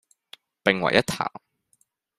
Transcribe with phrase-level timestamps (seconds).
[0.63, 1.31] 並為一談